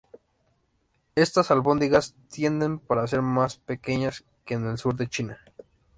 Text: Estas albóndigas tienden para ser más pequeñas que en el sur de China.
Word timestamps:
Estas 1.13 1.51
albóndigas 1.51 2.15
tienden 2.31 2.79
para 2.79 3.05
ser 3.05 3.21
más 3.21 3.57
pequeñas 3.57 4.23
que 4.45 4.55
en 4.55 4.65
el 4.67 4.79
sur 4.79 4.95
de 4.95 5.07
China. 5.07 5.37